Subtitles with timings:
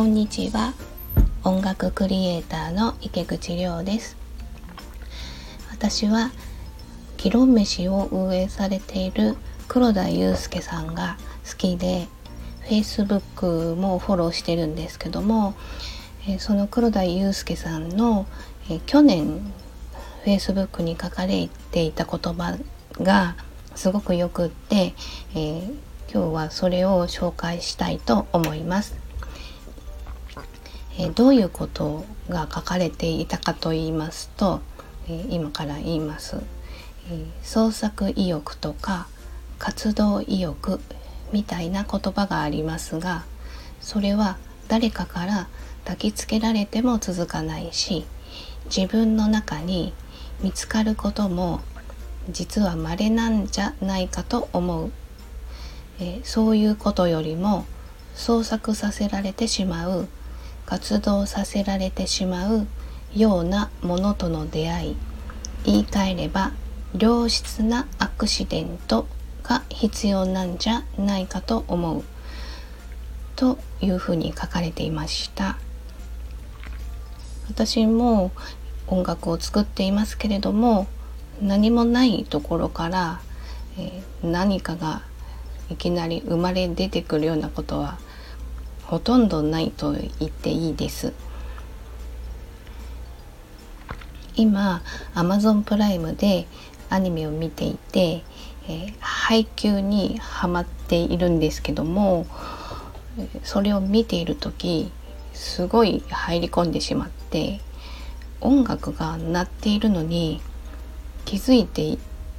[0.00, 0.72] こんにちは
[1.44, 4.16] 音楽クリエイターの池口亮です
[5.70, 6.30] 私は
[7.18, 9.36] 議論飯を運営されている
[9.68, 12.08] 黒田祐介さんが好きで
[12.62, 15.52] Facebook もフォローしてるんですけども
[16.38, 18.24] その黒田祐介さんの
[18.86, 19.52] 去年
[20.24, 22.56] Facebook に書かれていた言葉
[22.94, 23.36] が
[23.74, 24.94] すごくよくって、
[25.34, 25.62] えー、
[26.10, 29.09] 今日はそれを紹介したいと思います。
[31.00, 34.60] え、どういうことが書かれていたかと言いますと、
[35.08, 36.36] え、今から言います、
[37.10, 39.08] え創作意欲とか
[39.58, 40.78] 活動意欲
[41.32, 43.24] みたいな言葉がありますが
[43.80, 44.36] それは
[44.68, 45.48] 誰かから
[45.84, 48.04] 焚きつけられても続かないし
[48.66, 49.94] 自分の中に
[50.42, 51.60] 見つかることも
[52.28, 54.92] 実は稀なんじゃないかと思う、
[55.98, 57.64] え、そういうことよりも
[58.14, 60.08] 創作させられてしまう
[60.70, 62.68] 活動させられてしまう
[63.12, 64.96] ようなものとの出会い。
[65.64, 66.52] 言い換えれば
[66.96, 69.08] 良質なアクシデント
[69.42, 72.04] が必要なんじゃないかと思う。
[73.34, 75.58] というふうに書かれていました。
[77.48, 78.30] 私も
[78.86, 80.86] 音楽を作っていますけれども
[81.42, 83.20] 何もないところから、
[83.76, 85.02] えー、何かが
[85.68, 87.98] いきなり生まれ出てくるようなことは
[88.90, 91.12] ほとんどないと言っていいです。
[94.34, 94.82] 今
[95.14, 96.48] Amazon プライムで
[96.88, 98.24] アニメを見ていて、
[98.66, 102.26] えー、配給にハマっているんですけども
[103.44, 104.90] それを見ている時
[105.34, 107.60] すごい入り込んでしまって
[108.40, 110.40] 音楽が鳴っているのに
[111.26, 111.96] 気づいて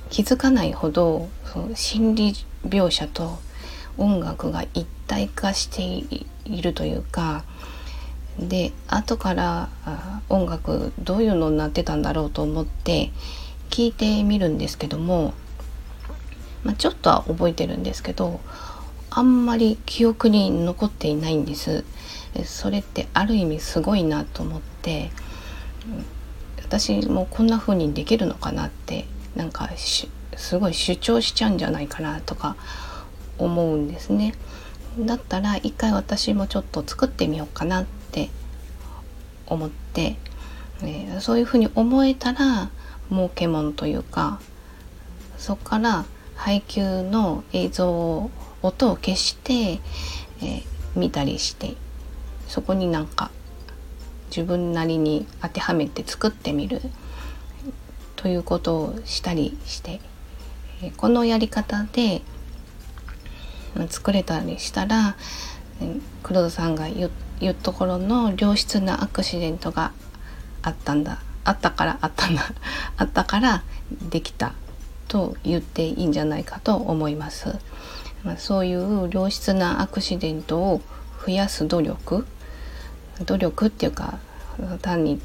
[0.09, 2.33] 気づかないほどその心理
[2.67, 3.39] 描写と
[3.97, 7.43] 音楽が一体化していいるというか
[8.39, 9.69] で後から
[10.29, 13.11] 音楽どういうのになってたんだろうと思って
[13.69, 15.33] 聞いてみるんですけども、
[16.63, 18.39] まあ、ちょっとは覚えてるんですけど
[19.09, 21.83] あんまり記憶に残っていないんです。
[22.45, 25.11] それってある意味すごいなと思って
[26.63, 29.05] 私もこんな風にできるのかなって
[29.35, 32.55] なんかすごい主張しちゃうんじゃないかなとか
[33.37, 34.33] 思うんですね。
[34.99, 38.29] だったら一回私もちょっと作ってみようかなって
[39.47, 40.17] 思って、
[40.83, 42.69] えー、そういうふうに思えたら
[43.09, 44.39] 儲けもんというか
[45.37, 48.31] そこから配給の映像を
[48.61, 50.63] 音を消して、えー、
[50.95, 51.75] 見たりして
[52.47, 53.31] そこになんか
[54.27, 56.81] 自分なりに当てはめて作ってみる
[58.15, 59.99] ということをしたりして
[60.83, 62.21] えこのやり方で
[63.89, 65.15] 作れたりしたら
[66.23, 67.09] 黒田さんが言
[67.51, 69.91] うところの良質なアクシデントが
[70.61, 71.21] あったんだ。
[71.43, 72.43] あったからあったんだ。
[72.97, 73.63] あったから
[74.09, 74.53] できた
[75.07, 77.57] と言っていいんじゃないかと思います。
[78.23, 80.81] まあ、そういう良質なアクシデントを
[81.25, 82.27] 増やす努力。
[83.25, 84.19] 努力っていうか
[84.81, 85.19] 単に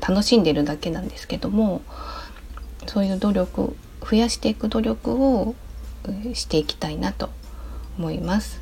[0.00, 1.82] 楽しんでるだけなんですけども
[2.86, 5.54] そういう努力増やしていく努力を
[6.34, 7.30] していきたいなと
[7.98, 8.60] 思います。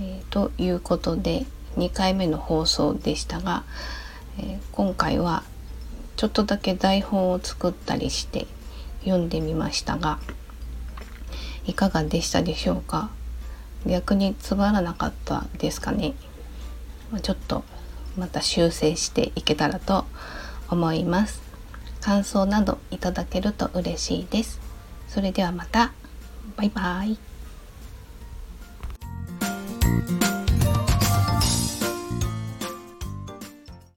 [0.00, 1.44] えー、ということで
[1.76, 3.64] 2回目の放送でしたが、
[4.38, 5.42] えー、今回は
[6.16, 8.46] ちょっとだけ台本を作ったりして
[9.04, 10.18] 読んでみましたが
[11.66, 13.10] いかがでしたでしょうか？
[13.86, 16.14] 逆につまらなかったですかね？
[17.22, 17.64] ちょっと
[18.16, 20.04] また修正していけたらと
[20.68, 21.42] 思います。
[22.00, 24.60] 感想などいただけると嬉しいです。
[25.08, 25.92] それではまた。
[26.56, 27.31] バイバイ。
[29.92, 30.21] thank you